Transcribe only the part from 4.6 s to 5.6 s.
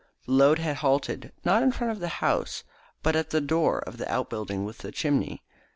with the chimney.